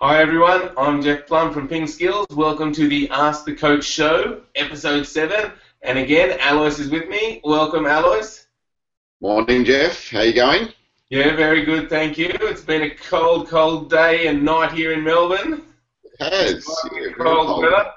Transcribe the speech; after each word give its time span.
Hi 0.00 0.20
everyone, 0.20 0.72
I'm 0.76 1.00
Jeff 1.00 1.26
Plumb 1.26 1.54
from 1.54 1.68
Ping 1.68 1.86
Skills. 1.86 2.26
Welcome 2.30 2.70
to 2.74 2.86
the 2.86 3.08
Ask 3.08 3.46
the 3.46 3.54
Coach 3.54 3.82
show, 3.82 4.42
episode 4.54 5.06
7. 5.06 5.50
And 5.80 5.98
again, 5.98 6.38
Alois 6.42 6.78
is 6.78 6.90
with 6.90 7.08
me. 7.08 7.40
Welcome, 7.44 7.86
Alois. 7.86 8.44
Morning, 9.22 9.64
Jeff. 9.64 10.10
How 10.10 10.20
you 10.20 10.34
going? 10.34 10.68
Yeah, 11.08 11.34
very 11.34 11.64
good, 11.64 11.88
thank 11.88 12.18
you. 12.18 12.28
It's 12.42 12.60
been 12.60 12.82
a 12.82 12.90
cold, 12.90 13.48
cold 13.48 13.88
day 13.88 14.26
and 14.26 14.42
night 14.42 14.72
here 14.72 14.92
in 14.92 15.02
Melbourne. 15.02 15.62
It 16.04 16.30
has. 16.30 16.66
Yeah, 16.92 17.12
cold, 17.16 17.46
cold 17.46 17.62
weather. 17.62 17.90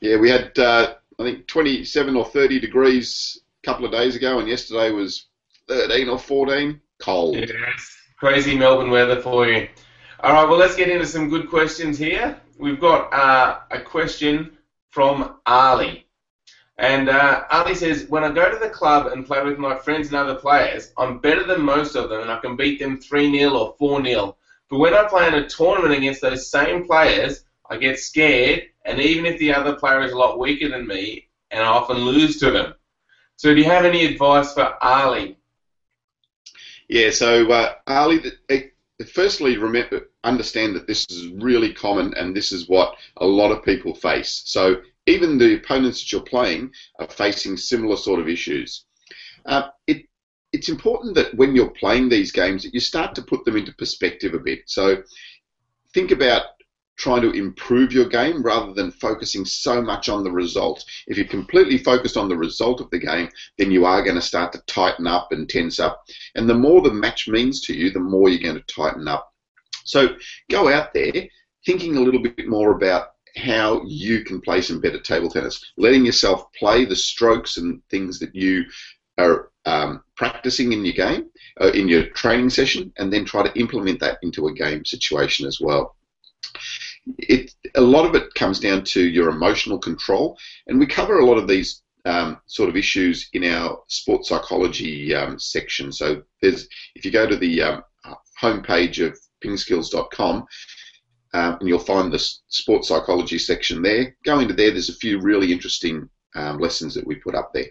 Yeah, 0.00 0.18
we 0.18 0.30
had, 0.30 0.56
uh, 0.56 0.94
I 1.18 1.24
think, 1.24 1.48
27 1.48 2.14
or 2.14 2.24
30 2.24 2.60
degrees 2.60 3.40
a 3.64 3.66
couple 3.66 3.84
of 3.84 3.90
days 3.90 4.14
ago, 4.14 4.38
and 4.38 4.46
yesterday 4.46 4.92
was 4.92 5.26
13 5.66 6.08
or 6.08 6.20
14. 6.20 6.80
Cold. 7.00 7.34
Yes, 7.34 7.96
crazy 8.16 8.56
Melbourne 8.56 8.92
weather 8.92 9.20
for 9.20 9.48
you. 9.48 9.66
All 10.20 10.32
right, 10.32 10.48
well, 10.48 10.58
let's 10.58 10.76
get 10.76 10.88
into 10.88 11.06
some 11.06 11.28
good 11.28 11.48
questions 11.48 11.98
here. 11.98 12.40
We've 12.58 12.80
got 12.80 13.12
uh, 13.12 13.58
a 13.70 13.80
question 13.80 14.56
from 14.90 15.36
Ali. 15.46 16.06
And 16.78 17.08
uh, 17.08 17.44
Ali 17.50 17.74
says, 17.74 18.06
when 18.08 18.22
I 18.24 18.30
go 18.30 18.50
to 18.50 18.58
the 18.58 18.70
club 18.70 19.08
and 19.08 19.26
play 19.26 19.42
with 19.42 19.58
my 19.58 19.76
friends 19.76 20.08
and 20.08 20.16
other 20.16 20.36
players, 20.36 20.92
I'm 20.98 21.18
better 21.18 21.44
than 21.44 21.62
most 21.62 21.96
of 21.96 22.08
them 22.08 22.22
and 22.22 22.30
I 22.30 22.38
can 22.38 22.56
beat 22.56 22.78
them 22.78 23.00
3 23.00 23.38
0 23.38 23.52
or 23.52 23.74
4 23.78 24.04
0. 24.04 24.36
But 24.70 24.78
when 24.78 24.94
I 24.94 25.06
play 25.08 25.26
in 25.26 25.34
a 25.34 25.48
tournament 25.48 25.94
against 25.94 26.22
those 26.22 26.50
same 26.50 26.86
players, 26.86 27.44
I 27.68 27.76
get 27.76 27.98
scared, 27.98 28.64
and 28.84 29.00
even 29.00 29.26
if 29.26 29.38
the 29.38 29.52
other 29.52 29.74
player 29.74 30.02
is 30.02 30.12
a 30.12 30.16
lot 30.16 30.38
weaker 30.38 30.68
than 30.68 30.86
me, 30.86 31.28
and 31.50 31.62
I 31.62 31.66
often 31.66 31.96
lose 31.96 32.38
to 32.40 32.50
them. 32.50 32.74
So, 33.36 33.54
do 33.54 33.60
you 33.60 33.66
have 33.66 33.84
any 33.84 34.04
advice 34.04 34.52
for 34.52 34.74
Ali? 34.82 35.38
Yeah, 36.88 37.10
so 37.10 37.50
uh, 37.50 37.74
Ali, 37.86 38.22
firstly, 39.12 39.56
remember, 39.56 40.08
understand 40.22 40.76
that 40.76 40.86
this 40.86 41.06
is 41.10 41.28
really 41.32 41.72
common 41.72 42.14
and 42.14 42.36
this 42.36 42.52
is 42.52 42.68
what 42.68 42.96
a 43.18 43.26
lot 43.26 43.50
of 43.50 43.64
people 43.64 43.94
face. 43.94 44.42
So 44.46 44.76
even 45.06 45.38
the 45.38 45.56
opponents 45.56 46.00
that 46.00 46.12
you're 46.12 46.22
playing 46.22 46.72
are 46.98 47.08
facing 47.08 47.56
similar 47.56 47.96
sort 47.96 48.20
of 48.20 48.28
issues. 48.28 48.84
Uh, 49.46 49.68
it, 49.86 50.06
it's 50.52 50.68
important 50.68 51.14
that 51.16 51.34
when 51.34 51.54
you're 51.54 51.70
playing 51.70 52.08
these 52.08 52.30
games 52.32 52.62
that 52.62 52.72
you 52.72 52.80
start 52.80 53.14
to 53.16 53.22
put 53.22 53.44
them 53.44 53.56
into 53.56 53.74
perspective 53.74 54.34
a 54.34 54.38
bit. 54.38 54.60
So 54.66 55.02
think 55.92 56.10
about 56.10 56.44
trying 56.96 57.22
to 57.22 57.32
improve 57.32 57.92
your 57.92 58.06
game 58.06 58.42
rather 58.42 58.72
than 58.72 58.90
focusing 58.90 59.44
so 59.44 59.82
much 59.82 60.08
on 60.08 60.22
the 60.22 60.30
result. 60.30 60.84
If 61.06 61.16
you're 61.16 61.26
completely 61.26 61.78
focused 61.78 62.16
on 62.16 62.28
the 62.28 62.36
result 62.36 62.80
of 62.80 62.90
the 62.90 62.98
game, 62.98 63.28
then 63.58 63.70
you 63.70 63.84
are 63.84 64.02
going 64.02 64.16
to 64.16 64.22
start 64.22 64.52
to 64.52 64.62
tighten 64.66 65.06
up 65.06 65.32
and 65.32 65.48
tense 65.48 65.80
up. 65.80 66.04
And 66.34 66.48
the 66.48 66.54
more 66.54 66.80
the 66.80 66.92
match 66.92 67.28
means 67.28 67.60
to 67.62 67.74
you, 67.74 67.90
the 67.90 68.00
more 68.00 68.28
you're 68.28 68.52
going 68.52 68.62
to 68.62 68.74
tighten 68.74 69.08
up. 69.08 69.32
So 69.84 70.16
go 70.50 70.68
out 70.68 70.94
there 70.94 71.12
thinking 71.66 71.96
a 71.96 72.00
little 72.00 72.22
bit 72.22 72.46
more 72.46 72.72
about 72.72 73.08
how 73.36 73.82
you 73.84 74.22
can 74.24 74.40
play 74.40 74.60
some 74.60 74.80
better 74.80 75.00
table 75.00 75.28
tennis, 75.28 75.72
letting 75.76 76.06
yourself 76.06 76.52
play 76.52 76.84
the 76.84 76.94
strokes 76.94 77.56
and 77.56 77.82
things 77.90 78.20
that 78.20 78.34
you 78.34 78.64
are 79.18 79.50
um, 79.64 80.04
practicing 80.16 80.72
in 80.72 80.84
your 80.84 80.94
game, 80.94 81.26
uh, 81.60 81.70
in 81.72 81.88
your 81.88 82.06
training 82.10 82.50
session, 82.50 82.92
and 82.98 83.12
then 83.12 83.24
try 83.24 83.42
to 83.42 83.58
implement 83.58 83.98
that 83.98 84.18
into 84.22 84.46
a 84.46 84.52
game 84.52 84.84
situation 84.84 85.46
as 85.46 85.58
well 85.60 85.96
it, 87.18 87.52
a 87.74 87.80
lot 87.80 88.06
of 88.06 88.14
it 88.14 88.34
comes 88.34 88.60
down 88.60 88.84
to 88.84 89.04
your 89.04 89.28
emotional 89.28 89.78
control, 89.78 90.38
and 90.66 90.78
we 90.78 90.86
cover 90.86 91.18
a 91.18 91.26
lot 91.26 91.38
of 91.38 91.48
these 91.48 91.82
um, 92.04 92.38
sort 92.46 92.68
of 92.68 92.76
issues 92.76 93.28
in 93.32 93.44
our 93.44 93.82
sports 93.88 94.28
psychology 94.28 95.14
um, 95.14 95.38
section. 95.38 95.92
So 95.92 96.22
there's, 96.42 96.68
if 96.94 97.04
you 97.04 97.10
go 97.10 97.26
to 97.26 97.36
the 97.36 97.62
um, 97.62 97.82
homepage 98.40 99.04
of 99.04 99.18
pingskills.com, 99.42 100.44
um, 101.34 101.56
and 101.58 101.68
you'll 101.68 101.78
find 101.78 102.12
the 102.12 102.18
sports 102.48 102.88
psychology 102.88 103.38
section 103.38 103.82
there. 103.82 104.16
Go 104.24 104.38
into 104.38 104.54
there. 104.54 104.70
There's 104.70 104.88
a 104.88 104.94
few 104.94 105.20
really 105.20 105.52
interesting 105.52 106.08
um, 106.36 106.58
lessons 106.58 106.94
that 106.94 107.06
we 107.06 107.16
put 107.16 107.34
up 107.34 107.52
there. 107.52 107.66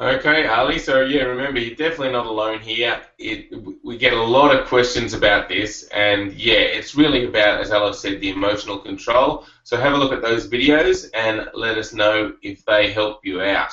Okay, 0.00 0.46
Ali. 0.46 0.78
So 0.78 1.00
yeah, 1.00 1.22
remember 1.22 1.58
you're 1.58 1.74
definitely 1.74 2.12
not 2.12 2.26
alone 2.26 2.60
here. 2.60 3.00
It, 3.18 3.52
we 3.82 3.98
get 3.98 4.12
a 4.12 4.22
lot 4.22 4.54
of 4.54 4.68
questions 4.68 5.12
about 5.12 5.48
this, 5.48 5.88
and 5.92 6.32
yeah, 6.34 6.60
it's 6.60 6.94
really 6.94 7.26
about, 7.26 7.60
as 7.60 7.72
Ali 7.72 7.92
said, 7.92 8.20
the 8.20 8.30
emotional 8.30 8.78
control. 8.78 9.44
So 9.64 9.76
have 9.76 9.94
a 9.94 9.96
look 9.96 10.12
at 10.12 10.22
those 10.22 10.48
videos 10.48 11.10
and 11.14 11.48
let 11.52 11.78
us 11.78 11.92
know 11.92 12.34
if 12.42 12.64
they 12.64 12.92
help 12.92 13.24
you 13.24 13.42
out. 13.42 13.72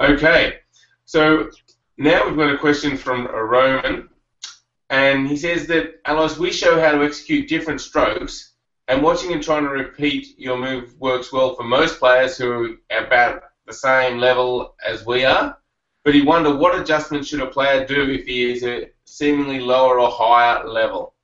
Okay, 0.00 0.60
so 1.04 1.50
now 1.98 2.26
we've 2.26 2.36
got 2.38 2.54
a 2.54 2.58
question 2.58 2.96
from 2.96 3.26
a 3.26 3.44
Roman, 3.44 4.08
and 4.88 5.28
he 5.28 5.36
says 5.36 5.66
that 5.66 6.00
Alois, 6.06 6.38
we 6.38 6.50
show 6.50 6.80
how 6.80 6.92
to 6.92 7.04
execute 7.04 7.46
different 7.46 7.82
strokes, 7.82 8.54
and 8.88 9.02
watching 9.02 9.34
and 9.34 9.42
trying 9.42 9.64
to 9.64 9.70
repeat 9.70 10.38
your 10.38 10.56
move 10.56 10.98
works 10.98 11.30
well 11.30 11.54
for 11.54 11.64
most 11.64 11.98
players 11.98 12.38
who 12.38 12.78
are 12.90 13.06
about 13.06 13.42
the 13.66 13.72
same 13.72 14.18
level 14.18 14.74
as 14.84 15.06
we 15.06 15.24
are, 15.24 15.58
but 16.04 16.14
he 16.14 16.22
wondered 16.22 16.58
what 16.58 16.78
adjustments 16.78 17.28
should 17.28 17.40
a 17.40 17.46
player 17.46 17.86
do 17.86 18.10
if 18.10 18.26
he 18.26 18.52
is 18.52 18.62
a 18.64 18.90
seemingly 19.04 19.60
lower 19.60 19.98
or 20.00 20.10
higher 20.10 20.66
level. 20.66 21.14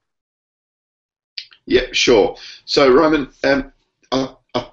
Yeah, 1.66 1.86
sure. 1.92 2.36
So 2.64 2.92
Roman, 2.92 3.28
um, 3.44 3.72
I, 4.10 4.34
I, 4.54 4.66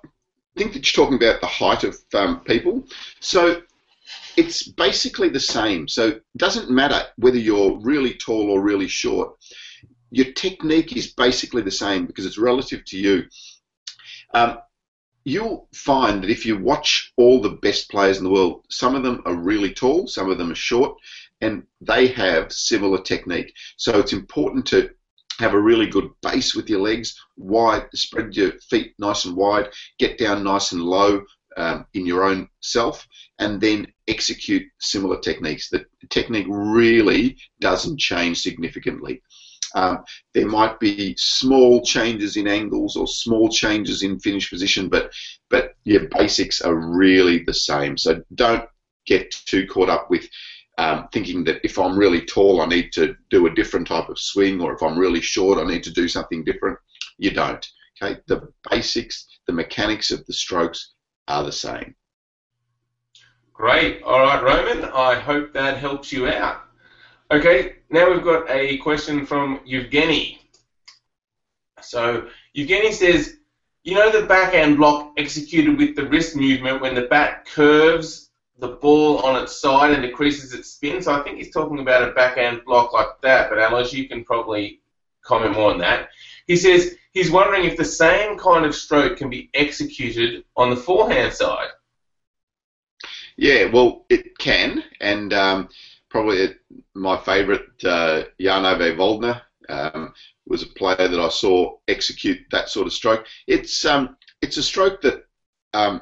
think 0.56 0.74
that 0.74 0.98
you're 0.98 1.06
talking 1.06 1.18
about 1.18 1.42
the 1.42 1.48
height 1.48 1.84
of 1.84 1.98
um, 2.14 2.40
people. 2.42 2.88
So 3.20 3.62
it's 4.38 4.68
basically 4.68 5.30
the 5.30 5.40
same. 5.40 5.88
So 5.88 6.08
it 6.08 6.24
doesn't 6.38 6.70
matter 6.70 7.04
whether 7.18 7.38
you're 7.38 7.78
really 7.80 8.14
tall 8.14 8.50
or 8.50 8.62
really 8.62 8.88
short. 8.88 9.36
Your 10.10 10.32
technique 10.34 10.96
is 10.96 11.14
basically 11.14 11.62
the 11.62 11.72
same 11.72 12.06
because 12.06 12.26
it's 12.26 12.38
relative 12.38 12.86
to 12.86 12.98
you. 12.98 13.26
Um, 14.34 14.60
you'll 15.28 15.68
find 15.74 16.24
that 16.24 16.30
if 16.30 16.46
you 16.46 16.58
watch 16.58 17.12
all 17.18 17.42
the 17.42 17.60
best 17.62 17.92
players 17.92 18.18
in 18.18 18.24
the 18.24 18.30
world, 18.30 18.64
some 18.70 18.96
of 18.96 19.04
them 19.04 19.22
are 19.26 19.36
really 19.36 19.74
tall, 19.74 20.08
some 20.08 20.32
of 20.32 20.38
them 20.38 20.50
are 20.50 20.56
short, 20.56 20.98
and 21.42 21.64
they 21.82 22.08
have 22.08 22.50
similar 22.54 23.02
technique. 23.02 23.54
So 23.76 24.00
it's 24.00 24.14
important 24.14 24.66
to 24.68 24.90
have 25.40 25.54
a 25.54 25.60
really 25.60 25.86
good 25.86 26.10
base 26.22 26.56
with 26.56 26.70
your 26.70 26.80
legs, 26.80 27.22
wide, 27.36 27.88
spread 27.94 28.38
your 28.38 28.54
feet 28.70 28.94
nice 29.00 29.26
and 29.26 29.36
wide, 29.36 29.68
get 30.00 30.18
down 30.18 30.46
nice 30.46 30.72
and 30.72 30.82
low 30.82 31.22
um, 31.58 31.86
in 31.94 32.06
your 32.06 32.24
own 32.24 32.48
self, 32.62 33.06
and 33.38 33.60
then 33.60 33.86
execute 34.08 34.64
similar 34.80 35.20
techniques. 35.20 35.70
The 35.70 35.86
technique 36.10 36.48
really 36.50 37.38
doesn't 37.60 38.00
change 38.00 38.40
significantly. 38.42 39.22
Um, 39.78 40.04
there 40.34 40.48
might 40.48 40.80
be 40.80 41.16
small 41.20 41.84
changes 41.84 42.36
in 42.36 42.48
angles 42.48 42.96
or 42.96 43.08
small 43.08 43.48
changes 43.48 44.02
in 44.02 44.20
finish 44.20 44.50
position, 44.50 44.90
but 44.90 45.14
but 45.52 45.76
your 45.84 46.10
basics 46.10 46.62
are 46.62 46.76
really 46.76 47.44
the 47.44 47.54
same. 47.54 47.96
So 47.96 48.24
don't 48.34 48.68
get 49.06 49.30
too 49.30 49.68
caught 49.68 49.90
up 49.90 50.10
with 50.10 50.28
um, 50.80 51.08
thinking 51.14 51.44
that 51.44 51.62
if 51.64 51.78
I'm 51.78 51.96
really 51.98 52.26
tall, 52.26 52.62
I 52.62 52.66
need 52.66 52.92
to 52.94 53.16
do 53.30 53.46
a 53.46 53.54
different 53.54 53.88
type 53.88 54.10
of 54.10 54.20
swing, 54.20 54.60
or 54.62 54.74
if 54.74 54.82
I'm 54.82 54.98
really 54.98 55.22
short, 55.22 55.60
I 55.60 55.72
need 55.72 55.84
to 55.84 55.94
do 55.94 56.08
something 56.08 56.44
different. 56.44 56.80
You 57.20 57.32
don't. 57.32 57.66
Okay, 58.02 58.20
the 58.26 58.48
basics, 58.72 59.28
the 59.46 59.54
mechanics 59.54 60.10
of 60.10 60.26
the 60.26 60.34
strokes 60.34 60.94
are 61.28 61.44
the 61.44 61.52
same. 61.52 61.94
Great. 63.54 64.02
All 64.02 64.22
right, 64.22 64.42
Roman. 64.42 64.86
I 64.86 65.16
hope 65.20 65.54
that 65.54 65.78
helps 65.78 66.12
you 66.12 66.28
out. 66.28 66.67
Okay, 67.30 67.76
now 67.90 68.10
we've 68.10 68.24
got 68.24 68.50
a 68.50 68.78
question 68.78 69.26
from 69.26 69.60
Evgeny. 69.68 70.40
So 71.82 72.28
Evgeny 72.56 72.94
says, 72.94 73.38
you 73.84 73.96
know 73.96 74.10
the 74.10 74.26
backhand 74.26 74.78
block 74.78 75.12
executed 75.18 75.78
with 75.78 75.98
the 75.98 76.06
wrist 76.08 76.38
movement 76.38 76.82
when 76.82 76.96
the 76.96 77.02
bat 77.04 77.46
curves 77.46 78.30
the 78.60 78.70
ball 78.70 79.20
on 79.20 79.42
its 79.42 79.60
side 79.60 79.92
and 79.92 80.02
decreases 80.02 80.54
its 80.54 80.72
spin. 80.72 81.02
So 81.02 81.14
I 81.14 81.22
think 81.22 81.38
he's 81.38 81.54
talking 81.54 81.80
about 81.80 82.08
a 82.08 82.14
backhand 82.14 82.62
block 82.66 82.94
like 82.94 83.20
that, 83.22 83.50
but 83.50 83.60
Alois, 83.60 83.92
you 83.92 84.07
can 84.07 84.24
probably 84.24 84.80
comment 85.22 85.54
more 85.54 85.72
on 85.72 85.80
that. 85.80 86.10
He 86.48 86.56
says 86.56 86.96
he's 87.12 87.30
wondering 87.30 87.66
if 87.66 87.75
the 87.75 87.86
same 87.86 88.38
kind 88.38 88.66
of 88.66 88.74
stroke 88.74 89.18
can 89.18 89.30
be 89.30 89.50
executed 89.54 90.46
on 90.56 90.69
the 90.69 90.78
forehand 90.78 91.34
side. 91.34 91.69
Yeah, 93.36 93.66
well, 93.66 94.06
it 94.10 94.38
can, 94.38 94.84
and 95.00 95.31
um, 95.34 95.69
probably 96.09 96.56
my 96.95 97.18
favourite, 97.18 97.62
uh, 97.83 98.24
Jan-Ove 98.39 98.98
Waldner, 98.98 99.42
um, 99.69 100.13
was 100.45 100.63
a 100.63 100.68
player 100.68 101.07
that 101.07 101.19
I 101.19 101.30
saw 101.30 101.77
execute 101.88 102.39
that 102.51 102.69
sort 102.69 102.88
of 102.88 102.94
stroke. 102.94 103.25
It's 103.48 103.83
um, 103.86 104.15
it's 104.42 104.57
a 104.57 104.63
stroke 104.63 105.01
that 105.01 105.25
um, 105.74 106.01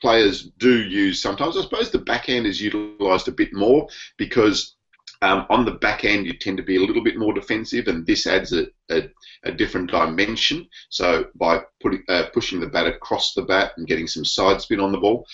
players 0.00 0.50
do 0.58 0.82
use 0.82 1.22
sometimes. 1.22 1.56
I 1.56 1.62
suppose 1.62 1.90
the 1.90 1.98
backhand 1.98 2.46
is 2.46 2.60
utilised 2.60 3.28
a 3.28 3.32
bit 3.32 3.52
more 3.52 3.88
because 4.16 4.74
um, 5.22 5.46
on 5.48 5.64
the 5.64 5.72
backhand 5.72 6.26
you 6.26 6.34
tend 6.34 6.56
to 6.56 6.62
be 6.62 6.76
a 6.76 6.80
little 6.80 7.04
bit 7.04 7.16
more 7.16 7.32
defensive, 7.32 7.88
and 7.88 8.06
this 8.06 8.26
adds 8.26 8.52
a, 8.52 8.66
a, 8.90 9.08
a 9.44 9.52
different 9.52 9.90
dimension. 9.90 10.68
So 10.88 11.26
by 11.34 11.62
putting, 11.80 12.02
uh, 12.08 12.24
pushing 12.32 12.60
the 12.60 12.66
bat 12.66 12.86
across 12.86 13.32
the 13.32 13.42
bat 13.42 13.72
and 13.76 13.86
getting 13.86 14.06
some 14.06 14.24
side 14.24 14.60
spin 14.60 14.80
on 14.80 14.92
the 14.92 14.98
ball, 14.98 15.26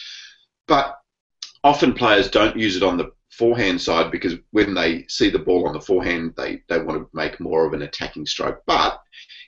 but 0.69 0.97
often 1.65 1.95
players 1.95 2.31
don't 2.31 2.57
use 2.57 2.77
it 2.77 2.83
on 2.83 2.97
the 2.97 3.11
forehand 3.41 3.81
side 3.81 4.11
because 4.11 4.35
when 4.51 4.75
they 4.75 5.07
see 5.09 5.31
the 5.31 5.39
ball 5.39 5.67
on 5.67 5.73
the 5.73 5.81
forehand, 5.81 6.35
they, 6.37 6.63
they 6.69 6.79
want 6.79 7.01
to 7.01 7.09
make 7.15 7.41
more 7.41 7.67
of 7.67 7.73
an 7.73 7.81
attacking 7.81 8.27
stroke. 8.27 8.63
But 8.67 9.01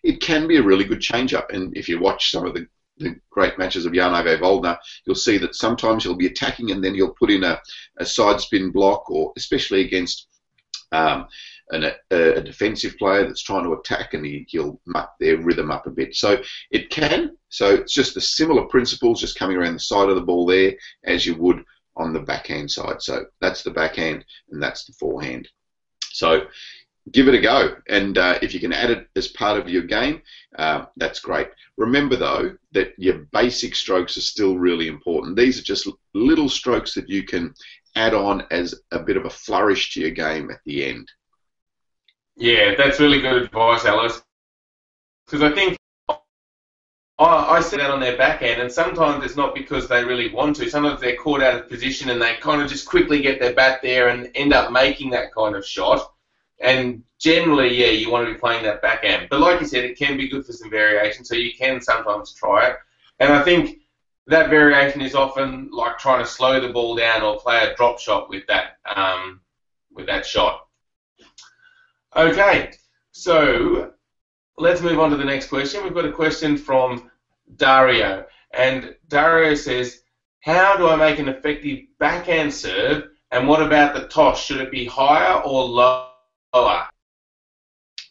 it 0.03 0.23
can 0.23 0.49
be 0.49 0.57
a 0.57 0.63
really 0.63 0.85
good 0.85 1.03
change 1.03 1.35
up. 1.35 1.51
And 1.53 1.77
if 1.77 1.91
you 1.91 2.01
watch 2.01 2.31
some 2.31 2.47
of 2.47 2.55
the, 2.55 2.67
the 2.97 3.21
great 3.29 3.59
matches 3.59 3.85
of 3.85 3.93
Jan-Ove 3.93 4.41
Waldner, 4.41 4.79
you'll 5.05 5.15
see 5.15 5.37
that 5.37 5.55
sometimes 5.55 6.03
he'll 6.03 6.17
be 6.17 6.27
attacking 6.27 6.71
and 6.71 6.83
then 6.83 6.95
he'll 6.95 7.13
put 7.13 7.31
in 7.31 7.45
a, 7.45 7.61
a 7.99 8.07
side 8.07 8.41
spin 8.41 8.71
block, 8.71 9.11
or 9.11 9.35
especially 9.37 9.83
against 9.83 10.29
um, 10.93 11.27
an, 11.69 11.85
a, 11.85 12.39
a, 12.39 12.41
defensive 12.41 12.97
player 12.97 13.27
that's 13.27 13.43
trying 13.43 13.65
to 13.65 13.75
attack 13.75 14.15
and 14.15 14.25
he, 14.25 14.47
he'll 14.49 14.81
muck 14.87 15.13
their 15.21 15.37
rhythm 15.37 15.71
up 15.71 15.87
a 15.87 15.91
bit. 15.91 16.15
So 16.15 16.43
it 16.71 16.89
can. 16.89 17.37
So 17.51 17.75
it's 17.75 17.93
just 17.93 18.15
the 18.15 18.23
similar 18.23 18.65
principles, 18.65 19.21
just 19.21 19.39
coming 19.39 19.59
around 19.59 19.75
the 19.75 19.81
side 19.81 20.09
of 20.09 20.15
the 20.15 20.23
ball 20.23 20.47
there 20.47 20.73
as 21.05 21.27
you 21.27 21.35
would 21.37 21.63
on 21.97 22.13
the 22.13 22.21
backhand 22.21 22.71
side. 22.71 23.03
So 23.03 23.27
that's 23.41 23.63
the 23.63 23.71
backhand 23.71 24.25
and 24.51 24.63
that's 24.63 24.85
the 24.85 24.93
forehand. 24.95 25.49
So 26.13 26.47
give 27.11 27.29
it 27.29 27.35
a 27.35 27.41
go. 27.41 27.77
And 27.89 28.17
uh, 28.17 28.39
if 28.43 28.55
you 28.55 28.61
can 28.61 28.73
add 28.73 28.91
it 28.91 29.09
as 29.17 29.29
part 29.29 29.59
of 29.59 29.69
your 29.69 29.83
game, 29.83 30.23
uh, 30.59 30.87
that's 30.97 31.21
great. 31.21 31.49
Remember, 31.77 32.17
though, 32.17 32.57
that 32.73 32.93
your 32.97 33.27
basic 33.33 33.75
strokes 33.75 34.17
are 34.17 34.23
still 34.23 34.59
really 34.59 34.89
important. 34.89 35.37
These 35.37 35.59
are 35.59 35.65
just 35.65 35.89
little 36.15 36.49
strokes 36.49 36.95
that 36.95 37.09
you 37.09 37.25
can 37.25 37.55
add 37.97 38.15
on 38.15 38.45
as 38.51 38.75
a 38.93 38.99
bit 38.99 39.17
of 39.17 39.25
a 39.25 39.31
flourish 39.31 39.93
to 39.95 40.01
your 40.01 40.11
game 40.11 40.51
at 40.51 40.61
the 40.65 40.85
end. 40.85 41.11
Yeah, 42.37 42.75
that's 42.77 43.01
really 43.01 43.21
good 43.21 43.43
advice, 43.43 43.85
Alois. 43.85 44.23
Because 45.27 45.43
I 45.43 45.55
think 45.55 45.77
I, 47.23 47.57
I 47.57 47.61
see 47.61 47.81
on 47.81 48.01
their 48.01 48.17
backhand, 48.17 48.61
and 48.61 48.71
sometimes 48.71 49.25
it's 49.25 49.37
not 49.37 49.55
because 49.55 49.89
they 49.89 50.05
really 50.05 50.33
want 50.33 50.57
to. 50.57 50.71
Sometimes 50.71 51.01
they're 51.01 51.17
caught 51.17 51.43
out 51.43 51.61
of 51.61 51.69
position 51.69 52.11
and 52.11 52.21
they 52.21 52.37
kind 52.37 52.63
of 52.63 52.69
just 52.69 52.87
quickly 52.87 53.21
get 53.21 53.41
their 53.41 53.55
bat 53.55 53.81
there 53.83 54.09
and 54.09 54.31
end 54.35 54.53
up 54.53 54.73
making 54.73 55.11
that 55.11 55.35
kind 55.35 55.55
of 55.55 55.67
shot. 55.67 56.13
And 56.61 57.03
generally, 57.19 57.77
yeah, 57.77 57.91
you 57.91 58.11
want 58.11 58.27
to 58.27 58.33
be 58.33 58.39
playing 58.39 58.63
that 58.65 58.83
backhand. 58.83 59.29
But 59.31 59.41
like 59.41 59.61
you 59.61 59.67
said, 59.67 59.85
it 59.85 59.99
can 59.99 60.17
be 60.17 60.29
good 60.29 60.47
for 60.47 60.53
some 60.53 60.71
variation, 60.71 61.25
so 61.25 61.35
you 61.35 61.53
can 61.55 61.81
sometimes 61.81 62.33
try 62.33 62.69
it. 62.69 62.77
And 63.19 63.33
I 63.33 63.43
think 63.43 63.79
that 64.27 64.51
variation 64.51 65.01
is 65.01 65.15
often 65.15 65.71
like 65.71 65.99
trying 65.99 66.25
to 66.25 66.31
slow 66.31 66.61
the 66.61 66.73
ball 66.73 66.97
down 66.97 67.23
or 67.23 67.39
play 67.39 67.65
a 67.65 67.75
drop 67.75 67.99
shot 67.99 68.29
with 68.29 68.47
that 68.47 68.79
um, 68.97 69.41
with 69.93 70.07
that 70.07 70.25
shot. 70.25 70.67
Okay, 72.17 72.73
so 73.13 73.93
let's 74.59 74.81
move 74.81 74.99
on 74.99 75.11
to 75.11 75.17
the 75.17 75.25
next 75.25 75.49
question. 75.49 75.83
We've 75.83 75.95
got 75.95 76.05
a 76.05 76.13
question 76.13 76.57
from 76.57 77.11
Dario, 77.57 78.27
and 78.53 78.95
Dario 79.09 79.55
says, 79.55 80.03
"How 80.41 80.77
do 80.77 80.89
I 80.89 80.97
make 80.97 81.19
an 81.19 81.29
effective 81.29 81.81
backhand 81.99 82.53
serve? 82.53 83.11
And 83.31 83.49
what 83.49 83.63
about 83.63 83.95
the 83.95 84.09
toss? 84.09 84.45
Should 84.45 84.61
it 84.61 84.71
be 84.71 84.85
higher 84.85 85.41
or 85.43 85.65
lower?" 85.65 86.89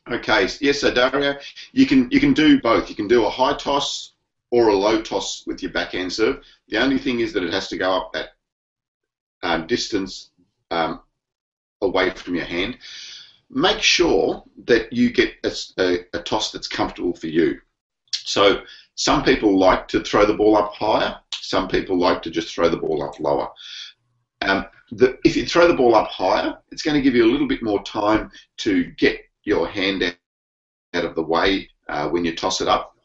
Okay, 0.10 0.50
yes, 0.60 0.82
so 0.82 0.92
Dario, 0.94 1.38
you 1.72 1.86
can 1.86 2.10
you 2.12 2.20
can 2.20 2.34
do 2.34 2.60
both. 2.62 2.90
You 2.90 2.96
can 2.96 3.08
do 3.08 3.26
a 3.26 3.30
high 3.30 3.56
toss 3.56 4.14
or 4.50 4.70
a 4.70 4.76
low 4.76 5.02
toss 5.02 5.44
with 5.46 5.62
your 5.62 5.72
backhand 5.72 6.12
serve. 6.12 6.44
The 6.68 6.78
only 6.78 6.98
thing 6.98 7.20
is 7.20 7.34
that 7.34 7.44
it 7.44 7.54
has 7.54 7.68
to 7.70 7.78
go 7.78 7.92
up 7.94 8.14
that 8.14 8.30
um, 9.44 9.68
distance 9.68 10.32
um, 10.72 11.02
away 11.82 12.10
from 12.12 12.36
your 12.36 12.46
hand 12.46 12.78
make 13.52 13.82
sure 13.82 14.44
that 14.66 14.92
you 14.94 15.12
get 15.12 15.34
a, 15.44 15.52
a, 15.78 15.98
a, 16.14 16.24
toss 16.24 16.52
that's 16.52 16.68
comfortable 16.68 17.14
for 17.14 17.28
you. 17.28 17.60
So 18.12 18.62
some 18.96 19.24
people 19.24 19.58
like 19.58 19.88
to 19.90 20.02
throw 20.02 20.26
the 20.26 20.34
ball 20.34 20.58
up 20.58 20.74
higher. 20.74 21.18
Some 21.34 21.68
people 21.68 21.98
like 21.98 22.22
to 22.24 22.32
just 22.32 22.54
throw 22.54 22.70
the 22.70 22.78
ball 22.78 23.04
up 23.04 23.20
lower. 23.20 23.50
Um, 24.42 24.66
the, 24.92 25.18
if 25.24 25.36
you 25.36 25.46
throw 25.46 25.68
the 25.68 25.74
ball 25.74 25.96
up 25.96 26.08
higher, 26.08 26.58
it's 26.72 26.82
going 26.82 26.96
to 26.96 27.02
give 27.02 27.16
you 27.16 27.26
a 27.26 27.32
little 27.32 27.48
bit 27.48 27.64
more 27.64 27.82
time 27.84 28.32
to 28.58 28.86
get 28.98 29.22
your 29.44 29.68
hand 29.68 30.04
out 30.94 31.06
of 31.06 31.16
the 31.16 31.24
way 31.24 31.70
uh, 31.90 32.10
when 32.10 32.26
you 32.26 32.36
toss 32.36 32.62
it 32.62 32.68
up. 32.68 32.96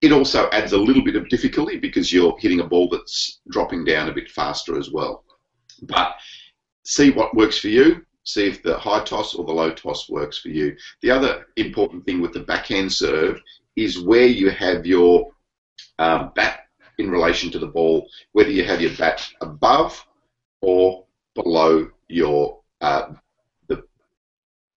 It 0.00 0.12
also 0.12 0.48
adds 0.50 0.72
a 0.72 0.78
little 0.78 1.02
bit 1.02 1.16
of 1.16 1.28
difficulty 1.28 1.78
because 1.78 2.12
you're 2.12 2.36
hitting 2.38 2.60
a 2.60 2.66
ball 2.66 2.88
that's 2.88 3.40
dropping 3.50 3.84
down 3.84 4.08
a 4.08 4.12
bit 4.12 4.30
faster 4.30 4.78
as 4.78 4.90
well. 4.90 5.24
But 5.82 6.14
see 6.84 7.10
what 7.10 7.34
works 7.34 7.58
for 7.58 7.68
you 7.68 8.04
see 8.24 8.48
if 8.48 8.62
the 8.62 8.76
high 8.76 9.04
toss 9.04 9.34
or 9.34 9.44
the 9.44 9.52
low 9.52 9.70
toss 9.70 10.08
works 10.08 10.38
for 10.38 10.48
you. 10.48 10.74
The 11.02 11.10
other 11.10 11.46
important 11.56 12.04
thing 12.04 12.20
with 12.20 12.32
the 12.32 12.40
backhand 12.40 12.92
serve 12.92 13.40
is 13.76 14.00
where 14.00 14.26
you 14.26 14.50
have 14.50 14.86
your 14.86 15.30
um, 15.98 16.32
bat 16.34 16.66
in 16.98 17.10
relation 17.10 17.50
to 17.50 17.58
the 17.58 17.66
ball, 17.66 18.08
whether 18.32 18.50
you 18.50 18.64
have 18.64 18.80
your 18.80 18.94
bat 18.96 19.26
above 19.40 20.06
or 20.60 21.04
below 21.34 21.88
your 22.08 22.60
uh, 22.80 23.12
the 23.68 23.82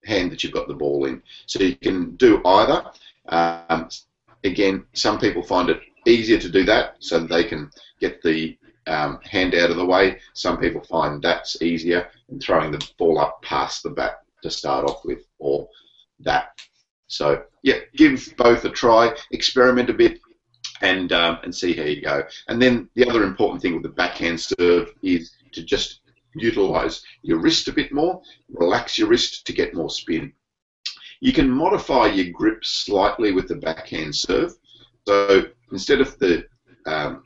hand 0.05 0.31
that 0.31 0.43
you've 0.43 0.53
got 0.53 0.67
the 0.67 0.73
ball 0.73 1.05
in. 1.05 1.21
So 1.45 1.63
you 1.63 1.75
can 1.75 2.15
do 2.15 2.41
either. 2.45 2.85
Um, 3.29 3.89
again, 4.43 4.85
some 4.93 5.19
people 5.19 5.43
find 5.43 5.69
it 5.69 5.81
easier 6.05 6.39
to 6.39 6.49
do 6.49 6.63
that 6.65 6.95
so 6.99 7.19
that 7.19 7.29
they 7.29 7.43
can 7.43 7.69
get 7.99 8.21
the 8.21 8.57
um, 8.87 9.19
hand 9.21 9.53
out 9.53 9.69
of 9.69 9.77
the 9.77 9.85
way. 9.85 10.19
Some 10.33 10.57
people 10.57 10.81
find 10.83 11.21
that's 11.21 11.61
easier 11.61 12.09
than 12.29 12.39
throwing 12.39 12.71
the 12.71 12.89
ball 12.97 13.19
up 13.19 13.41
past 13.41 13.83
the 13.83 13.89
bat 13.89 14.21
to 14.43 14.49
start 14.49 14.89
off 14.89 15.03
with, 15.03 15.25
or 15.39 15.67
that. 16.21 16.51
So 17.07 17.43
yeah, 17.63 17.79
give 17.95 18.33
both 18.37 18.65
a 18.65 18.69
try, 18.69 19.15
experiment 19.31 19.89
a 19.89 19.93
bit, 19.93 20.19
and 20.81 21.11
um, 21.11 21.39
and 21.43 21.53
see 21.53 21.73
how 21.73 21.83
you 21.83 22.01
go. 22.01 22.23
And 22.47 22.61
then 22.61 22.89
the 22.95 23.09
other 23.09 23.23
important 23.23 23.61
thing 23.61 23.73
with 23.73 23.83
the 23.83 23.89
backhand 23.89 24.39
serve 24.39 24.91
is 25.01 25.31
to 25.53 25.63
just 25.63 26.01
utilize 26.35 27.01
your 27.23 27.39
wrist 27.39 27.67
a 27.67 27.73
bit 27.73 27.91
more, 27.91 28.21
relax 28.49 28.97
your 28.97 29.07
wrist 29.07 29.45
to 29.47 29.53
get 29.53 29.73
more 29.73 29.89
spin. 29.89 30.31
You 31.19 31.33
can 31.33 31.49
modify 31.49 32.07
your 32.07 32.31
grip 32.31 32.63
slightly 32.63 33.31
with 33.31 33.47
the 33.47 33.55
backhand 33.55 34.15
serve. 34.15 34.53
So 35.07 35.45
instead 35.71 35.99
of 35.99 36.17
the 36.19 36.45
um, 36.85 37.23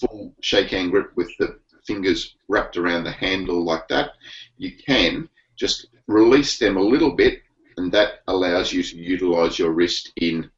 full 0.00 0.34
shake 0.42 0.70
hand 0.70 0.92
grip 0.92 1.10
with 1.16 1.30
the 1.38 1.58
fingers 1.86 2.36
wrapped 2.48 2.76
around 2.76 3.04
the 3.04 3.10
handle 3.10 3.64
like 3.64 3.88
that, 3.88 4.10
you 4.58 4.76
can 4.76 5.28
just 5.56 5.86
release 6.06 6.58
them 6.58 6.76
a 6.76 6.82
little 6.82 7.16
bit 7.16 7.40
and 7.76 7.92
that 7.92 8.22
allows 8.28 8.72
you 8.72 8.82
to 8.82 8.96
utilize 8.96 9.58
your 9.58 9.72
wrist 9.72 10.12
in 10.16 10.50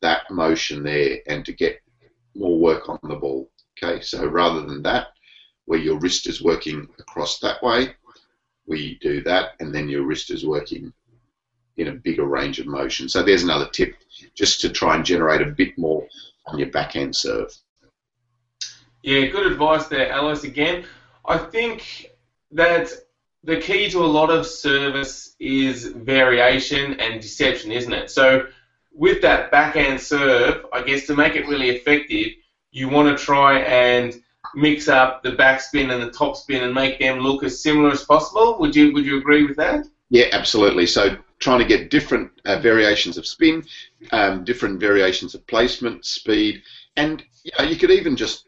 that 0.00 0.30
motion 0.30 0.82
there 0.82 1.18
and 1.26 1.44
to 1.44 1.52
get 1.52 1.80
more 2.34 2.58
work 2.58 2.88
on 2.88 2.98
the 3.02 3.16
ball. 3.16 3.50
Okay, 3.82 4.00
so 4.00 4.26
rather 4.26 4.62
than 4.62 4.82
that, 4.82 5.08
where 5.66 5.78
your 5.78 5.98
wrist 5.98 6.26
is 6.26 6.42
working 6.42 6.88
across 6.98 7.38
that 7.38 7.62
way, 7.62 7.94
we 8.66 8.98
do 9.00 9.22
that 9.22 9.52
and 9.60 9.74
then 9.74 9.88
your 9.88 10.04
wrist 10.04 10.30
is 10.30 10.46
working 10.46 10.92
in 11.76 11.88
a 11.88 11.92
bigger 11.92 12.24
range 12.24 12.58
of 12.58 12.66
motion. 12.66 13.08
So 13.08 13.22
there's 13.22 13.44
another 13.44 13.68
tip 13.68 13.94
just 14.34 14.60
to 14.62 14.68
try 14.68 14.96
and 14.96 15.04
generate 15.04 15.42
a 15.42 15.46
bit 15.46 15.78
more 15.78 16.06
on 16.46 16.58
your 16.58 16.70
backhand 16.70 17.14
serve. 17.14 17.56
Yeah, 19.02 19.26
good 19.26 19.50
advice 19.50 19.86
there, 19.86 20.12
Alois. 20.12 20.42
Again, 20.42 20.84
I 21.24 21.38
think 21.38 22.10
that 22.50 22.90
the 23.44 23.56
key 23.60 23.88
to 23.90 23.98
a 24.04 24.06
lot 24.06 24.30
of 24.30 24.46
service 24.46 25.34
is 25.38 25.86
variation 25.86 26.98
and 27.00 27.20
deception, 27.20 27.72
isn't 27.72 27.92
it? 27.92 28.10
So, 28.10 28.46
with 28.92 29.22
that 29.22 29.50
backhand 29.52 30.00
serve, 30.00 30.66
I 30.72 30.82
guess 30.82 31.06
to 31.06 31.14
make 31.14 31.36
it 31.36 31.46
really 31.46 31.70
effective, 31.70 32.32
you 32.72 32.88
want 32.88 33.16
to 33.16 33.24
try 33.24 33.60
and 33.60 34.20
mix 34.54 34.88
up 34.88 35.22
the 35.22 35.32
backspin 35.32 35.92
and 35.92 36.02
the 36.02 36.10
topspin 36.10 36.62
and 36.62 36.74
make 36.74 36.98
them 36.98 37.20
look 37.20 37.44
as 37.44 37.62
similar 37.62 37.90
as 37.90 38.04
possible. 38.04 38.58
Would 38.58 38.74
you 38.74 38.92
Would 38.92 39.04
you 39.04 39.18
agree 39.18 39.46
with 39.46 39.56
that? 39.56 39.86
Yeah, 40.10 40.26
absolutely. 40.32 40.86
So 40.86 41.16
trying 41.38 41.60
to 41.60 41.64
get 41.64 41.90
different 41.90 42.32
uh, 42.44 42.58
variations 42.58 43.18
of 43.18 43.26
spin, 43.26 43.64
um, 44.10 44.44
different 44.44 44.80
variations 44.80 45.34
of 45.34 45.46
placement, 45.46 46.04
speed, 46.04 46.62
and 46.96 47.22
you, 47.44 47.52
know, 47.58 47.64
you 47.64 47.76
could 47.76 47.90
even 47.90 48.16
just 48.16 48.46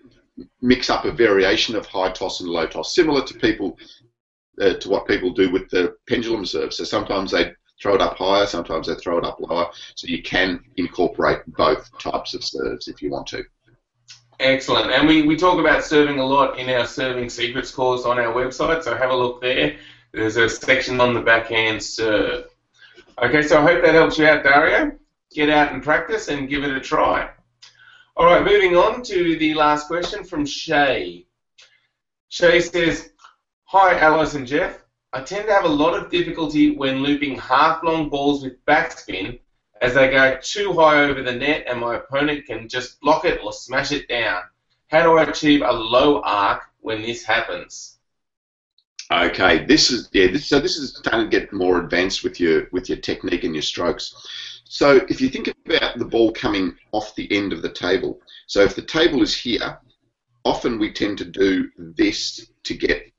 mix 0.60 0.90
up 0.90 1.04
a 1.04 1.12
variation 1.12 1.76
of 1.76 1.86
high 1.86 2.10
toss 2.10 2.40
and 2.40 2.48
low 2.48 2.66
toss, 2.66 2.94
similar 2.94 3.22
to 3.24 3.34
people 3.34 3.78
uh, 4.60 4.74
to 4.74 4.88
what 4.88 5.08
people 5.08 5.30
do 5.30 5.50
with 5.50 5.68
the 5.70 5.96
pendulum 6.08 6.44
serve. 6.44 6.72
So 6.72 6.84
sometimes 6.84 7.32
they 7.32 7.52
throw 7.80 7.94
it 7.94 8.02
up 8.02 8.16
higher, 8.16 8.46
sometimes 8.46 8.86
they 8.86 8.94
throw 8.94 9.18
it 9.18 9.24
up 9.24 9.40
lower. 9.40 9.70
So 9.94 10.06
you 10.06 10.22
can 10.22 10.60
incorporate 10.76 11.40
both 11.46 11.90
types 11.98 12.34
of 12.34 12.44
serves 12.44 12.88
if 12.88 13.00
you 13.02 13.10
want 13.10 13.26
to. 13.28 13.42
Excellent. 14.38 14.90
And 14.90 15.06
we, 15.06 15.22
we 15.22 15.36
talk 15.36 15.58
about 15.58 15.84
serving 15.84 16.18
a 16.18 16.24
lot 16.24 16.58
in 16.58 16.70
our 16.70 16.86
Serving 16.86 17.28
Secrets 17.28 17.70
course 17.70 18.04
on 18.04 18.18
our 18.18 18.32
website, 18.32 18.82
so 18.82 18.96
have 18.96 19.10
a 19.10 19.16
look 19.16 19.42
there. 19.42 19.76
There's 20.12 20.36
a 20.36 20.48
section 20.48 21.00
on 21.00 21.14
the 21.14 21.20
backhand 21.20 21.82
serve. 21.82 22.46
Okay, 23.22 23.42
so 23.42 23.58
I 23.58 23.62
hope 23.62 23.84
that 23.84 23.94
helps 23.94 24.18
you 24.18 24.26
out, 24.26 24.42
Dario. 24.42 24.92
Get 25.32 25.50
out 25.50 25.72
and 25.72 25.82
practice 25.82 26.28
and 26.28 26.48
give 26.48 26.64
it 26.64 26.74
a 26.74 26.80
try. 26.80 27.30
All 28.16 28.24
right, 28.26 28.44
moving 28.44 28.76
on 28.76 29.02
to 29.04 29.36
the 29.38 29.54
last 29.54 29.86
question 29.86 30.24
from 30.24 30.46
Shay. 30.46 31.26
Shay 32.30 32.60
says, 32.60 33.09
Hi, 33.72 34.00
Alois 34.00 34.34
and 34.34 34.48
Jeff. 34.48 34.82
I 35.12 35.20
tend 35.20 35.46
to 35.46 35.52
have 35.52 35.64
a 35.64 35.68
lot 35.68 35.94
of 35.94 36.10
difficulty 36.10 36.76
when 36.76 37.04
looping 37.04 37.38
half-long 37.38 38.08
balls 38.08 38.42
with 38.42 38.64
backspin 38.64 39.38
as 39.80 39.94
they 39.94 40.10
go 40.10 40.36
too 40.42 40.72
high 40.72 41.04
over 41.04 41.22
the 41.22 41.30
net 41.30 41.66
and 41.68 41.78
my 41.78 41.94
opponent 41.94 42.46
can 42.46 42.68
just 42.68 43.00
block 43.00 43.24
it 43.24 43.38
or 43.44 43.52
smash 43.52 43.92
it 43.92 44.08
down. 44.08 44.42
How 44.88 45.04
do 45.04 45.16
I 45.16 45.22
achieve 45.22 45.62
a 45.62 45.70
low 45.70 46.20
arc 46.22 46.62
when 46.80 47.02
this 47.02 47.22
happens? 47.22 48.00
Okay, 49.12 49.64
this 49.66 49.92
is 49.92 50.08
yeah. 50.12 50.32
This, 50.32 50.46
so 50.46 50.58
this 50.58 50.76
is 50.76 50.96
starting 50.96 51.30
to 51.30 51.38
get 51.38 51.52
more 51.52 51.78
advanced 51.78 52.24
with 52.24 52.40
your 52.40 52.66
with 52.72 52.88
your 52.88 52.98
technique 52.98 53.44
and 53.44 53.54
your 53.54 53.62
strokes. 53.62 54.16
So 54.64 54.96
if 55.08 55.20
you 55.20 55.28
think 55.28 55.46
about 55.46 55.96
the 55.96 56.06
ball 56.06 56.32
coming 56.32 56.74
off 56.90 57.14
the 57.14 57.30
end 57.30 57.52
of 57.52 57.62
the 57.62 57.72
table, 57.72 58.20
so 58.48 58.62
if 58.62 58.74
the 58.74 58.82
table 58.82 59.22
is 59.22 59.36
here, 59.36 59.78
often 60.44 60.80
we 60.80 60.92
tend 60.92 61.18
to 61.18 61.24
do 61.24 61.70
this 61.76 62.50
to 62.64 62.76
get 62.76 63.12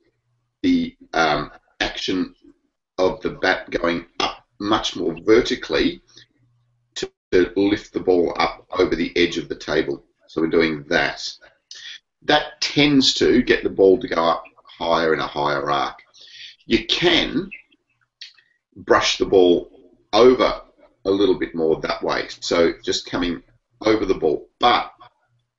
the 0.62 0.96
um, 1.12 1.50
action 1.80 2.34
of 2.98 3.20
the 3.22 3.30
bat 3.30 3.70
going 3.70 4.06
up 4.20 4.44
much 4.60 4.96
more 4.96 5.14
vertically 5.24 6.00
to, 6.94 7.10
to 7.32 7.52
lift 7.56 7.92
the 7.92 8.00
ball 8.00 8.32
up 8.38 8.66
over 8.78 8.94
the 8.94 9.12
edge 9.16 9.38
of 9.38 9.48
the 9.48 9.56
table. 9.56 10.04
So 10.28 10.40
we're 10.40 10.48
doing 10.48 10.84
that. 10.88 11.28
That 12.22 12.60
tends 12.60 13.14
to 13.14 13.42
get 13.42 13.64
the 13.64 13.70
ball 13.70 13.98
to 13.98 14.08
go 14.08 14.16
up 14.16 14.44
higher 14.64 15.12
in 15.12 15.20
a 15.20 15.26
higher 15.26 15.70
arc. 15.70 15.98
You 16.66 16.86
can 16.86 17.50
brush 18.76 19.18
the 19.18 19.26
ball 19.26 19.70
over 20.12 20.62
a 21.04 21.10
little 21.10 21.38
bit 21.38 21.54
more 21.54 21.80
that 21.80 22.02
way. 22.02 22.28
So 22.40 22.74
just 22.84 23.10
coming 23.10 23.42
over 23.84 24.06
the 24.06 24.14
ball. 24.14 24.48
But 24.60 24.92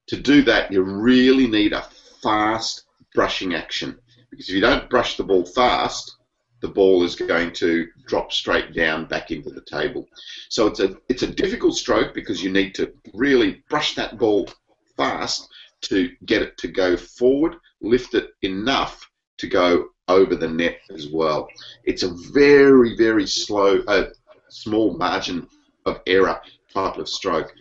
to 0.08 0.18
do 0.18 0.44
that, 0.44 0.72
you 0.72 0.82
really 0.82 1.48
need 1.48 1.74
a 1.74 1.88
fast 2.22 2.86
brushing 3.14 3.54
action. 3.54 4.00
Because 4.34 4.50
if 4.50 4.56
you 4.56 4.62
don't 4.62 4.90
brush 4.90 5.16
the 5.16 5.24
ball 5.24 5.46
fast, 5.46 6.18
the 6.62 6.68
ball 6.68 7.04
is 7.04 7.16
going 7.16 7.52
to 7.52 7.88
drop 8.08 8.32
straight 8.32 8.74
down 8.74 9.06
back 9.06 9.30
into 9.30 9.52
the 9.52 9.62
table. 9.62 10.08
So 10.50 10.66
it's 10.66 10.80
a 10.80 10.98
it's 11.08 11.22
a 11.22 11.28
difficult 11.28 11.76
stroke 11.76 12.16
because 12.16 12.42
you 12.44 12.52
need 12.52 12.74
to 12.76 12.92
really 13.14 13.64
brush 13.70 13.94
that 13.94 14.18
ball 14.18 14.50
fast 14.98 15.48
to 15.82 16.10
get 16.26 16.42
it 16.42 16.58
to 16.58 16.68
go 16.68 16.98
forward, 16.98 17.58
lift 17.82 18.16
it 18.16 18.32
enough 18.42 19.08
to 19.38 19.48
go 19.48 19.90
over 20.08 20.36
the 20.36 20.48
net 20.48 20.80
as 20.90 21.10
well. 21.10 21.48
It's 21.84 22.02
a 22.02 22.16
very 22.32 22.96
very 22.96 23.28
slow, 23.28 23.84
uh, 23.88 24.06
small 24.50 24.98
margin 24.98 25.48
of 25.86 26.02
error 26.08 26.42
type 26.74 26.98
of 26.98 27.08
stroke. 27.08 27.54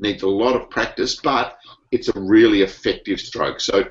Needs 0.00 0.24
a 0.24 0.28
lot 0.28 0.56
of 0.56 0.70
practice, 0.70 1.20
but 1.22 1.56
it's 1.92 2.08
a 2.08 2.18
really 2.18 2.62
effective 2.62 3.20
stroke. 3.20 3.60
So 3.60 3.84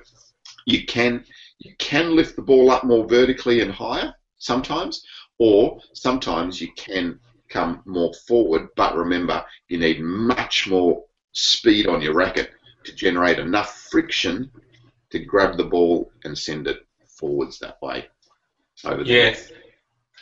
you 0.66 0.86
can 0.86 1.24
you 1.60 1.74
can 1.78 2.16
lift 2.16 2.36
the 2.36 2.42
ball 2.42 2.72
up 2.72 2.84
more 2.84 3.08
vertically 3.08 3.62
and 3.62 3.72
higher 3.72 4.14
sometimes, 4.38 5.04
or 5.40 5.80
sometimes 5.94 6.62
you 6.62 6.72
can 6.76 7.20
come 7.50 7.82
more 7.86 8.14
forward. 8.28 8.70
But 8.76 8.96
remember, 8.96 9.44
you 9.68 9.78
need 9.78 10.02
much 10.02 10.68
more 10.68 11.04
speed 11.32 11.88
on 11.88 12.02
your 12.02 12.14
racket 12.14 12.52
to 12.86 12.94
generate 12.94 13.40
enough 13.40 13.88
friction 13.90 14.52
to 15.10 15.20
grab 15.20 15.58
the 15.58 15.64
ball 15.64 16.12
and 16.24 16.38
send 16.38 16.68
it 16.68 16.86
forwards 17.08 17.60
that 17.60 17.82
way. 17.82 18.08
Over 18.84 19.04
yes. 19.04 19.52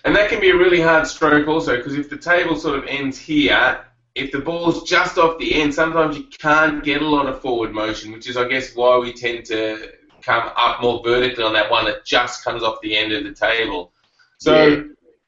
And 0.06 0.16
that 0.16 0.30
can 0.30 0.42
be 0.42 0.50
a 0.50 0.56
really 0.56 0.82
hard 0.82 1.08
stroke 1.08 1.48
also 1.48 1.78
because 1.78 1.96
if 1.96 2.10
the 2.10 2.18
table 2.18 2.56
sort 2.56 2.78
of 2.78 2.86
ends 2.88 3.18
here, 3.18 3.86
if 4.16 4.32
the 4.32 4.40
ball's 4.40 4.88
just 4.88 5.18
off 5.18 5.40
the 5.40 5.56
end, 5.56 5.74
sometimes 5.74 6.18
you 6.18 6.26
can't 6.38 6.84
get 6.84 7.02
a 7.02 7.08
lot 7.08 7.26
of 7.26 7.42
forward 7.42 7.74
motion, 7.74 8.12
which 8.12 8.28
is, 8.28 8.38
I 8.38 8.48
guess, 8.48 8.76
why 8.76 8.98
we 8.98 9.14
tend 9.14 9.46
to 9.46 9.92
come 10.24 10.52
up 10.56 10.82
more 10.82 11.02
vertically 11.04 11.44
on 11.44 11.54
that 11.54 11.70
one 11.70 11.86
that 11.86 12.06
just 12.06 12.44
comes 12.44 12.64
off 12.64 12.82
the 12.82 12.96
end 12.96 13.12
of 13.12 13.24
the 13.24 13.34
table. 13.34 13.92
So 14.38 14.68
yeah. 14.68 14.84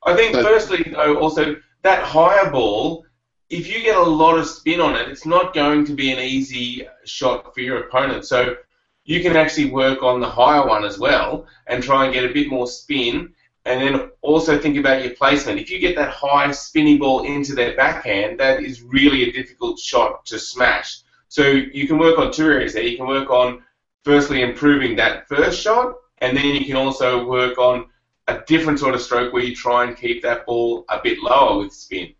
I 0.05 0.15
think, 0.15 0.35
firstly, 0.35 0.91
though, 0.91 1.19
also 1.19 1.55
that 1.83 2.03
higher 2.03 2.49
ball, 2.51 3.05
if 3.49 3.67
you 3.67 3.81
get 3.81 3.97
a 3.97 4.01
lot 4.01 4.37
of 4.37 4.47
spin 4.47 4.79
on 4.81 4.95
it, 4.95 5.07
it's 5.07 5.25
not 5.25 5.53
going 5.53 5.85
to 5.85 5.93
be 5.93 6.11
an 6.11 6.19
easy 6.19 6.87
shot 7.05 7.53
for 7.53 7.61
your 7.61 7.79
opponent. 7.79 8.25
So 8.25 8.55
you 9.03 9.21
can 9.21 9.35
actually 9.35 9.71
work 9.71 10.01
on 10.01 10.19
the 10.19 10.29
higher 10.29 10.67
one 10.67 10.83
as 10.83 10.97
well 10.97 11.45
and 11.67 11.83
try 11.83 12.05
and 12.05 12.13
get 12.13 12.25
a 12.25 12.33
bit 12.33 12.49
more 12.49 12.67
spin 12.67 13.33
and 13.65 13.81
then 13.81 14.11
also 14.21 14.59
think 14.59 14.77
about 14.77 15.03
your 15.03 15.15
placement. 15.15 15.59
If 15.59 15.71
you 15.71 15.79
get 15.79 15.95
that 15.95 16.09
high 16.09 16.51
spinning 16.51 16.99
ball 16.99 17.23
into 17.23 17.55
their 17.55 17.75
backhand, 17.75 18.39
that 18.39 18.61
is 18.61 18.83
really 18.83 19.27
a 19.27 19.31
difficult 19.31 19.79
shot 19.79 20.25
to 20.27 20.37
smash. 20.37 21.01
So 21.29 21.43
you 21.43 21.87
can 21.87 21.97
work 21.97 22.19
on 22.19 22.31
two 22.31 22.45
areas 22.45 22.73
there. 22.73 22.83
You 22.83 22.97
can 22.97 23.07
work 23.07 23.29
on 23.31 23.63
firstly 24.05 24.43
improving 24.43 24.95
that 24.95 25.27
first 25.27 25.59
shot, 25.59 25.95
and 26.19 26.38
then 26.38 26.45
you 26.45 26.65
can 26.65 26.77
also 26.77 27.27
work 27.27 27.57
on 27.57 27.88
a 28.27 28.39
different 28.47 28.79
sort 28.79 28.95
of 28.95 29.01
stroke 29.01 29.33
where 29.33 29.43
you 29.43 29.55
try 29.55 29.83
and 29.83 29.97
keep 29.97 30.21
that 30.21 30.45
ball 30.45 30.85
a 30.89 31.00
bit 31.03 31.19
lower 31.19 31.59
with 31.59 31.74
spin. 31.74 32.13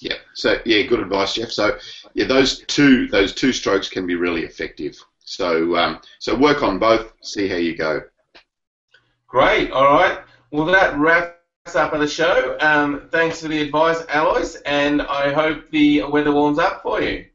Yeah. 0.00 0.14
So 0.34 0.56
yeah, 0.64 0.82
good 0.86 1.00
advice, 1.00 1.34
Jeff. 1.34 1.50
So 1.50 1.76
yeah, 2.14 2.26
those 2.26 2.60
two 2.60 3.08
those 3.08 3.34
two 3.34 3.52
strokes 3.52 3.88
can 3.88 4.06
be 4.06 4.14
really 4.14 4.44
effective. 4.44 4.96
So 5.18 5.76
um, 5.76 6.00
so 6.18 6.34
work 6.34 6.62
on 6.62 6.78
both. 6.78 7.12
See 7.20 7.48
how 7.48 7.56
you 7.56 7.76
go. 7.76 8.02
Great. 9.26 9.70
All 9.72 9.92
right. 9.92 10.20
Well, 10.50 10.66
that 10.66 10.98
wraps 10.98 11.36
up 11.74 11.92
the 11.92 12.06
show. 12.06 12.56
Um, 12.60 13.08
thanks 13.12 13.40
for 13.40 13.48
the 13.48 13.60
advice, 13.60 14.02
Alois, 14.08 14.56
and 14.66 15.02
I 15.02 15.32
hope 15.32 15.70
the 15.70 16.02
weather 16.04 16.32
warms 16.32 16.58
up 16.58 16.82
for 16.82 17.00
you. 17.00 17.26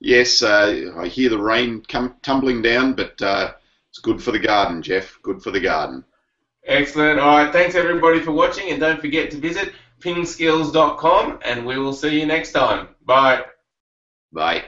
Yes, 0.00 0.42
uh, 0.42 0.92
I 0.96 1.08
hear 1.08 1.30
the 1.30 1.38
rain 1.38 1.82
come 1.88 2.14
tumbling 2.22 2.62
down, 2.62 2.94
but 2.94 3.20
uh, 3.22 3.54
it's 3.90 3.98
good 3.98 4.22
for 4.22 4.30
the 4.30 4.38
garden, 4.38 4.82
Jeff. 4.82 5.18
Good 5.22 5.42
for 5.42 5.50
the 5.50 5.60
garden. 5.60 6.04
Excellent. 6.66 7.18
All 7.20 7.38
right. 7.38 7.52
Thanks 7.52 7.74
everybody 7.74 8.20
for 8.20 8.32
watching, 8.32 8.70
and 8.70 8.80
don't 8.80 9.00
forget 9.00 9.30
to 9.30 9.36
visit 9.38 9.72
pingskills.com, 10.00 11.38
and 11.44 11.64
we 11.64 11.78
will 11.78 11.94
see 11.94 12.20
you 12.20 12.26
next 12.26 12.52
time. 12.52 12.88
Bye. 13.04 13.44
Bye. 14.32 14.64